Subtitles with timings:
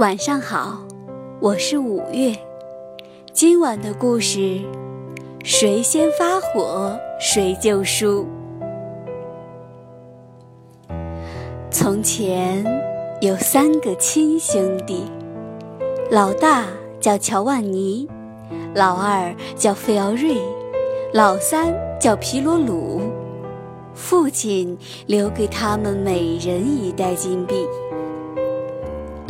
[0.00, 0.78] 晚上好，
[1.40, 2.34] 我是五月。
[3.34, 4.62] 今晚的故事，
[5.44, 8.26] 谁先发火谁就输。
[11.70, 12.64] 从前
[13.20, 15.04] 有三个亲兄弟，
[16.10, 16.64] 老大
[16.98, 18.08] 叫乔万尼，
[18.74, 20.34] 老二叫费奥瑞，
[21.12, 23.02] 老三叫皮罗鲁。
[23.92, 27.66] 父亲留给他们每人一袋金币。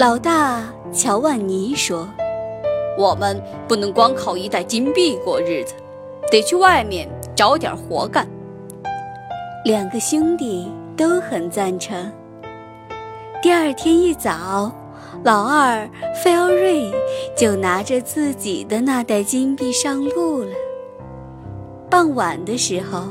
[0.00, 0.64] 老大
[0.94, 2.08] 乔万尼说
[2.96, 5.74] ：“我们不能光靠一袋金币过日子，
[6.30, 8.26] 得去外面找点活干。”
[9.62, 12.10] 两个兄弟都很赞成。
[13.42, 14.72] 第二天一早，
[15.22, 15.86] 老二
[16.24, 16.90] 费奥瑞
[17.36, 20.52] 就拿着自己的那袋金币上路了。
[21.90, 23.02] 傍晚的时候，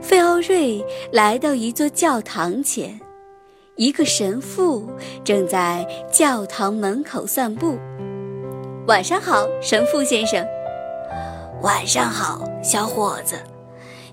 [0.00, 3.00] 费奥瑞来到一座教堂前。
[3.76, 4.90] 一个神父
[5.24, 7.78] 正在教堂门口散步。
[8.86, 10.44] 晚上好，神父先生。
[11.62, 13.36] 晚上好，小伙子。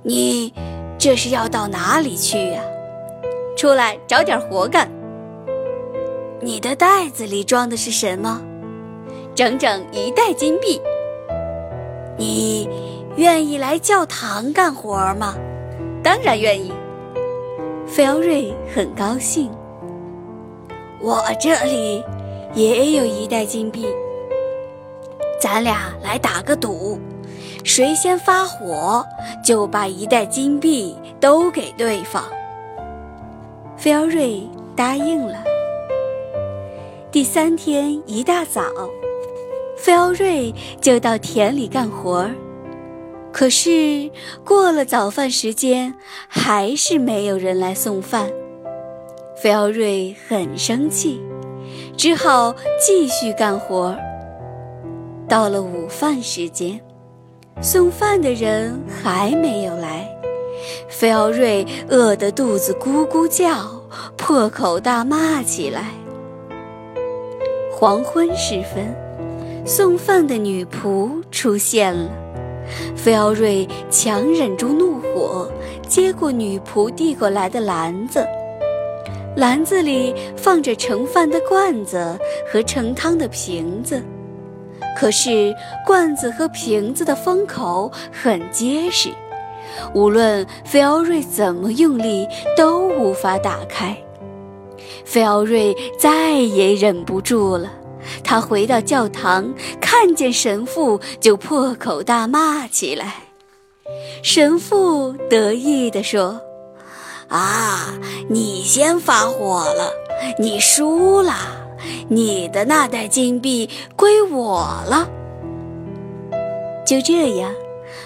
[0.04, 0.54] 你
[0.98, 2.62] 这是要到哪里去呀？
[3.58, 4.90] 出来找点活干。
[6.40, 8.42] 你的袋子里装的是什么？
[9.34, 10.80] 整整一袋金币。
[12.18, 12.70] 你
[13.16, 15.36] 愿意来教堂干活吗？
[16.04, 16.72] 当然愿意。
[17.88, 19.50] 费奥瑞很高兴。
[21.00, 22.04] 我这里
[22.54, 23.88] 也有一袋金币，
[25.40, 27.00] 咱俩来打个赌，
[27.64, 29.06] 谁先发火
[29.44, 32.24] 就把一袋金币都给对方。
[33.78, 34.44] 费奥瑞
[34.76, 35.44] 答应了。
[37.10, 38.64] 第三天一大早，
[39.78, 42.32] 费奥瑞就到田里干活儿。
[43.32, 44.10] 可是
[44.44, 45.94] 过了早饭时间，
[46.28, 48.32] 还是没有人来送饭。
[49.42, 51.22] 菲奥瑞很生气，
[51.96, 53.96] 只好继续干活。
[55.30, 56.80] 到了午饭时间，
[57.62, 60.10] 送饭的人还没有来，
[60.90, 63.84] 菲奥瑞饿得肚子咕咕叫，
[64.16, 65.92] 破口大骂起来。
[67.72, 68.96] 黄昏时分，
[69.64, 72.10] 送饭的女仆出现了。
[72.96, 75.50] 菲奥瑞强忍住怒火，
[75.88, 78.26] 接过女仆递过来的篮子。
[79.36, 82.18] 篮子里放着盛饭的罐子
[82.52, 84.04] 和盛汤的瓶子，
[85.00, 89.10] 可是罐子和瓶子的封口很结实，
[89.94, 93.96] 无论菲奥瑞怎么用力都无法打开。
[95.06, 97.72] 菲奥瑞再也忍不住了。
[98.24, 103.16] 他回到教堂，看见神父就破口大骂起来。
[104.22, 106.42] 神父得意地说
[107.30, 107.94] ：“啊，
[108.30, 109.92] 你先发火了，
[110.40, 111.34] 你输了，
[112.10, 115.10] 你的那袋金币归我了。”
[116.86, 117.54] 就这样，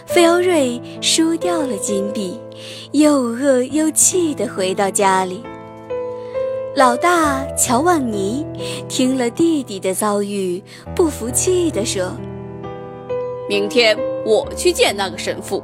[0.05, 2.39] 费奥瑞输掉了金币，
[2.91, 5.43] 又饿又气地回到家里。
[6.73, 8.45] 老大乔万尼
[8.87, 10.63] 听了弟弟的遭遇，
[10.95, 12.13] 不服气地说
[13.49, 15.61] ：“明天我去见那个神父，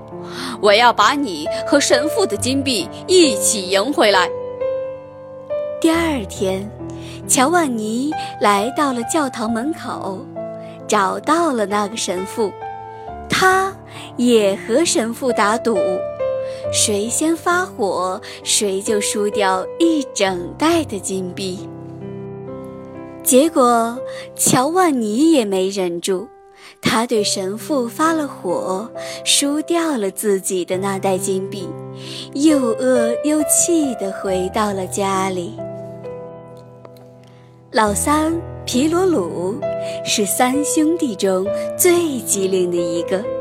[0.62, 4.30] 我要把你和神父的金币一起赢回来。”
[5.80, 6.70] 第二天，
[7.26, 10.20] 乔万尼来到了教堂门口，
[10.90, 12.52] 找到了那个神父，
[13.30, 13.74] 他
[14.18, 15.78] 也和神父打赌。
[16.72, 21.68] 谁先发火，谁就输掉一整袋的金币。
[23.24, 23.98] 结果，
[24.36, 26.28] 乔万尼也没忍住，
[26.82, 28.90] 他对神父发了火，
[29.26, 31.68] 输掉了自己的那袋金币，
[32.34, 35.58] 又饿又气地回到了家里。
[37.72, 38.34] 老三
[38.66, 39.56] 皮罗鲁
[40.06, 41.46] 是三兄弟中
[41.78, 43.37] 最机灵的一个。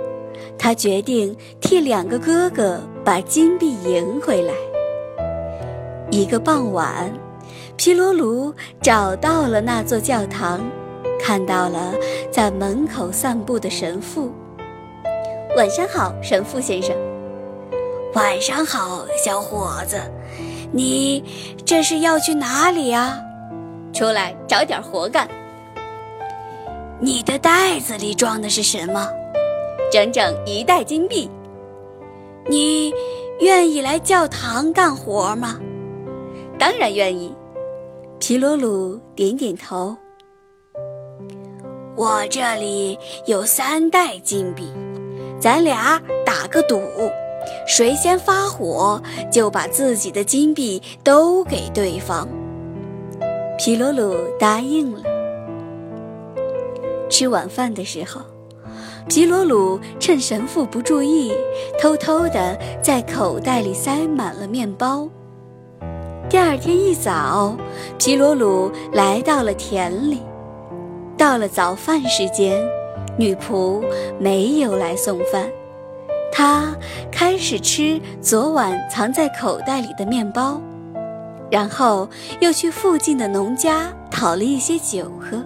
[0.58, 4.52] 他决定替两个哥哥把金币赢回来。
[6.10, 7.12] 一个傍晚，
[7.76, 10.60] 皮罗鲁找到了那座教堂，
[11.20, 11.94] 看到了
[12.30, 14.32] 在门口散步的神父。
[15.56, 16.94] 晚上好，神父先生。
[18.14, 20.00] 晚上好，小伙子。
[20.72, 21.24] 你
[21.64, 23.18] 这是要去哪里呀？
[23.92, 25.28] 出来找点活干。
[27.00, 29.08] 你的袋子里装的是什么？
[29.96, 31.26] 整整一袋金币，
[32.50, 32.92] 你
[33.40, 35.58] 愿意来教堂干活吗？
[36.58, 37.34] 当然愿意。
[38.18, 39.96] 皮罗鲁点点头。
[41.96, 44.70] 我这里有三袋金币，
[45.40, 46.78] 咱俩打个赌，
[47.66, 49.02] 谁先发火
[49.32, 52.28] 就把自己的金币都给对方。
[53.56, 55.00] 皮罗鲁答应了。
[57.08, 58.20] 吃晚饭的时候，
[59.08, 61.32] 皮罗鲁趁神父不注意，
[61.80, 65.08] 偷偷地在口袋里塞满了面包。
[66.28, 67.56] 第二天一早，
[67.98, 70.22] 皮罗鲁来到了田里。
[71.16, 72.60] 到了早饭时间，
[73.16, 73.80] 女仆
[74.18, 75.48] 没有来送饭，
[76.32, 76.74] 她
[77.10, 80.60] 开始吃昨晚藏在口袋里的面包，
[81.48, 82.08] 然后
[82.40, 85.40] 又去附近的农家讨了一些酒喝。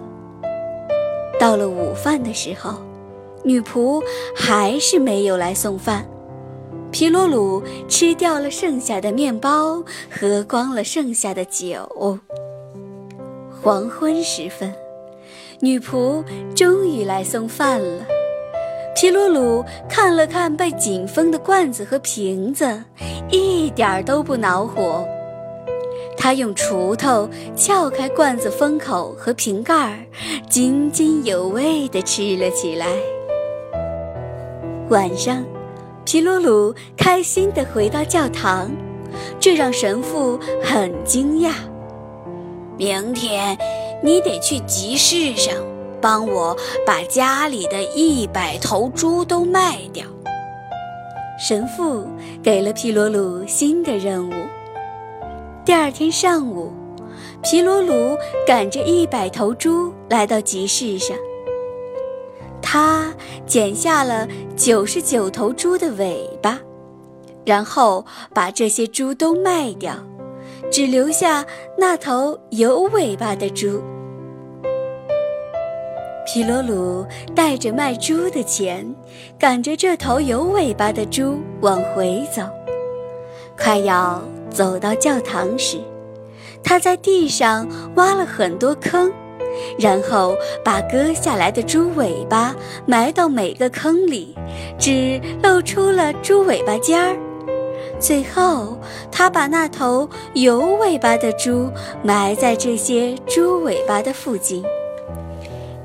[1.39, 2.73] 到了午饭的时候，
[3.43, 4.03] 女仆
[4.35, 6.07] 还是没有来送饭，
[6.91, 12.19] 皮罗鲁吃掉了剩下的面包，喝光了剩下的酒。
[13.61, 14.73] 黄昏时分。
[15.59, 16.23] 女仆
[16.55, 18.05] 终于来送饭了。
[18.95, 22.83] 皮鲁鲁看了看被紧封的罐子和瓶子，
[23.29, 25.05] 一点儿都不恼火。
[26.17, 30.07] 他用锄头撬开罐子封口和瓶盖，
[30.49, 32.87] 津津有味地吃了起来。
[34.91, 35.41] 晚上，
[36.03, 38.69] 皮鲁鲁开心地回到教堂，
[39.39, 41.53] 这让神父很惊讶。
[42.77, 43.57] 明天。
[44.03, 45.53] 你得去集市上，
[46.01, 46.57] 帮我
[46.87, 50.03] 把家里的一百头猪都卖掉。
[51.39, 52.07] 神父
[52.41, 54.33] 给了皮罗鲁新的任务。
[55.63, 56.73] 第二天上午，
[57.43, 58.17] 皮罗鲁
[58.47, 61.15] 赶着一百头猪来到集市上。
[62.61, 63.13] 他
[63.45, 66.59] 剪下了九十九头猪的尾巴，
[67.45, 69.95] 然后把这些猪都卖掉。
[70.71, 71.45] 只留下
[71.77, 73.81] 那头有尾巴的猪。
[76.25, 77.05] 皮罗鲁
[77.35, 78.95] 带着卖猪的钱，
[79.37, 82.43] 赶着这头有尾巴的猪往回走。
[83.57, 85.81] 快要走到教堂时，
[86.63, 89.11] 他在地上挖了很多坑，
[89.77, 92.55] 然后把割下来的猪尾巴
[92.85, 94.35] 埋到每个坑里，
[94.77, 97.17] 只露出了猪尾巴尖儿。
[97.99, 98.77] 最后，
[99.11, 101.69] 他把那头有尾巴的猪
[102.03, 104.63] 埋在这些猪尾巴的附近。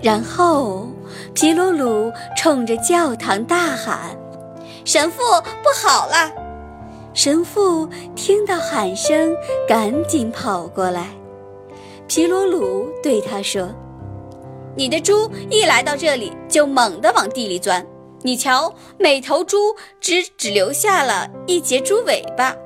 [0.00, 0.86] 然后，
[1.34, 4.16] 皮鲁鲁冲着教堂大喊
[4.84, 5.22] ：“神父，
[5.62, 6.32] 不好了！”
[7.12, 9.34] 神父听到喊声，
[9.66, 11.08] 赶紧跑过来。
[12.08, 13.68] 皮鲁鲁对他说
[14.76, 17.84] ：“你的猪一来到这里，就猛地往地里钻。”
[18.22, 19.56] 你瞧，每头猪
[20.00, 22.56] 只只留下了一截猪尾巴。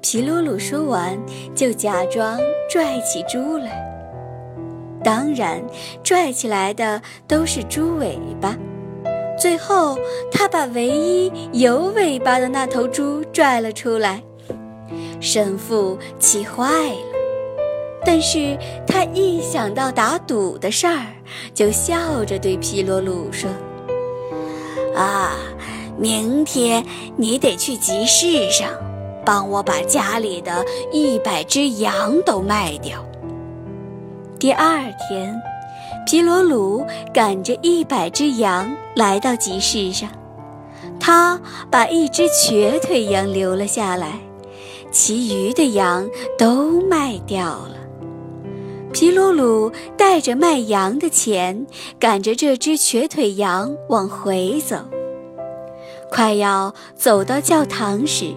[0.00, 1.18] 皮鲁鲁说完，
[1.54, 2.38] 就假装
[2.70, 3.86] 拽起猪来。
[5.02, 5.62] 当然，
[6.02, 8.56] 拽起来的都是猪尾巴。
[9.38, 9.98] 最后，
[10.30, 14.22] 他把唯一有尾巴的那头猪拽了出来。
[15.20, 17.09] 神父气坏了，
[18.04, 18.56] 但是
[18.86, 21.06] 他一想到打赌的事儿，
[21.54, 23.50] 就笑着对皮罗鲁说。
[24.94, 25.36] 啊，
[25.98, 26.84] 明天
[27.16, 28.68] 你得去集市上，
[29.24, 33.04] 帮我把家里的一百只羊都卖掉。
[34.38, 35.40] 第二天，
[36.06, 40.08] 皮罗鲁赶着一百只羊来到集市上，
[40.98, 41.38] 他
[41.70, 44.18] 把一只瘸腿羊留了下来，
[44.90, 46.08] 其余的羊
[46.38, 47.76] 都卖掉了。
[48.92, 51.66] 皮鲁鲁带着卖羊的钱，
[51.98, 54.76] 赶着这只瘸腿羊往回走。
[56.10, 58.34] 快要走到教堂时，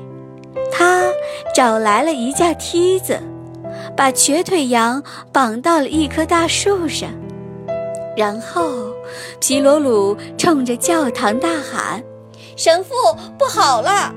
[0.71, 1.05] 他
[1.55, 3.19] 找来了一架梯子，
[3.97, 7.09] 把瘸腿羊绑到了一棵大树上。
[8.15, 8.93] 然后，
[9.39, 12.03] 皮鲁鲁冲着教堂大喊
[12.55, 12.93] ：“神父，
[13.39, 14.13] 不好了！”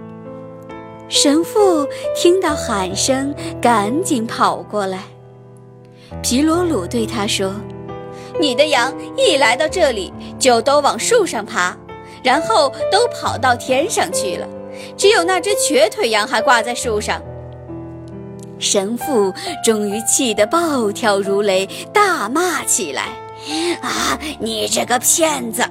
[1.08, 5.04] 神父听到喊声，赶紧跑过来。
[6.22, 7.54] 皮罗鲁对他说
[8.40, 11.76] ：“你的羊一来到这里，就都往树上爬，
[12.22, 14.46] 然后都跑到天上去了。
[14.96, 17.20] 只有那只瘸腿羊还挂在树上。”
[18.58, 19.32] 神父
[19.62, 23.08] 终于气得暴跳如雷，大骂起来
[23.82, 25.62] ：“啊，你这个骗子！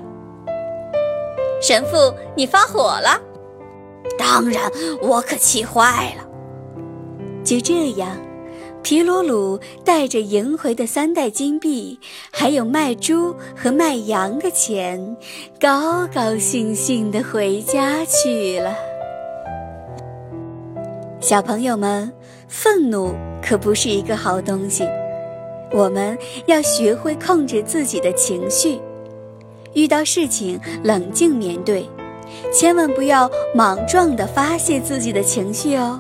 [1.61, 3.19] 神父，你发火了？
[4.19, 6.23] 当然，我可气坏了。”
[7.43, 8.15] 就这样。
[8.85, 11.99] 皮鲁鲁带着赢回的三袋金币，
[12.31, 15.17] 还有卖猪和卖羊的钱，
[15.59, 18.75] 高高兴兴地回家去了。
[21.19, 22.13] 小朋友们，
[22.47, 24.87] 愤怒可不是一个好东西，
[25.71, 26.15] 我们
[26.45, 28.79] 要学会控制自己的情绪，
[29.73, 31.89] 遇到事情冷静面对，
[32.53, 35.99] 千万不要莽撞地发泄自己的情绪哦。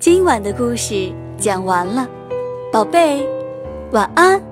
[0.00, 1.12] 今晚的故事。
[1.42, 2.06] 讲完了，
[2.72, 3.26] 宝贝，
[3.90, 4.51] 晚安。